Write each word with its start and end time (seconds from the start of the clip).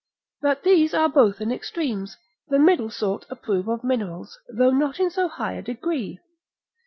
But 0.41 0.63
these 0.63 0.95
are 0.95 1.07
both 1.07 1.41
in 1.41 1.51
extremes, 1.51 2.17
the 2.47 2.57
middle 2.57 2.89
sort 2.89 3.23
approve 3.29 3.67
of 3.67 3.83
minerals, 3.83 4.39
though 4.49 4.71
not 4.71 4.99
in 4.99 5.11
so 5.11 5.27
high 5.27 5.53
a 5.53 5.61
degree. 5.61 6.17